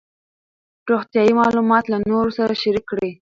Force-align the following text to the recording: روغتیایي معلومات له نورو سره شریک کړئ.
روغتیایي 0.89 1.33
معلومات 1.41 1.83
له 1.91 1.97
نورو 2.09 2.31
سره 2.39 2.53
شریک 2.61 2.85
کړئ. 2.89 3.11